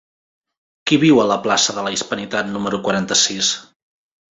[0.91, 3.55] Qui viu a la plaça de la Hispanitat número quaranta-sis?